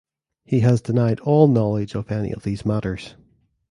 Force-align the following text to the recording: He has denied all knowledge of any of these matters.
He 0.43 0.61
has 0.61 0.81
denied 0.81 1.19
all 1.19 1.47
knowledge 1.47 1.93
of 1.93 2.11
any 2.11 2.31
of 2.33 2.41
these 2.41 2.65
matters. 2.65 3.13